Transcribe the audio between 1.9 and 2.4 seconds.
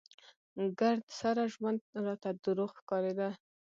راته